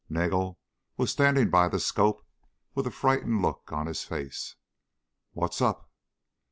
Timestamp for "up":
5.61-5.91